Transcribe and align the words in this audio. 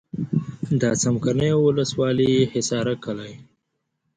د 0.81 0.83
څمکنیو 1.01 1.59
ولسوالي 1.67 2.33
حصارک 2.53 2.99
کلی. 3.05 3.33